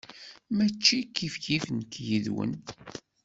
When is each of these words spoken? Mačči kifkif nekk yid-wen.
Mačči 0.55 0.97
kifkif 1.15 1.65
nekk 1.77 1.93
yid-wen. 2.07 2.53